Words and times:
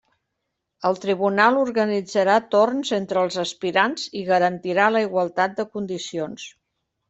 El 0.89 0.95
tribunal 1.03 1.57
organitzarà 1.63 2.39
torns 2.57 2.93
entre 2.99 3.23
els 3.27 3.39
aspirants 3.45 4.09
i 4.23 4.27
garantirà 4.33 4.91
la 4.99 5.07
igualtat 5.09 5.59
de 5.63 5.71
condicions. 5.79 6.53